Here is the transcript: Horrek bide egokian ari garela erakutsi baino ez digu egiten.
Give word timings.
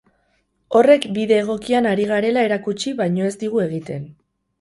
Horrek 0.77 1.03
bide 1.17 1.35
egokian 1.41 1.87
ari 1.89 2.07
garela 2.13 2.45
erakutsi 2.47 2.95
baino 3.03 3.29
ez 3.29 3.33
digu 3.45 3.63
egiten. 3.67 4.09